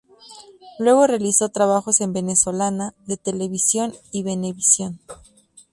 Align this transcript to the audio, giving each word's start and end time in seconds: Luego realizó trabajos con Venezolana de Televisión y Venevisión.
Luego 0.79 1.05
realizó 1.05 1.49
trabajos 1.49 1.99
con 1.99 2.11
Venezolana 2.11 2.95
de 3.05 3.17
Televisión 3.17 3.93
y 4.11 4.23
Venevisión. 4.23 4.99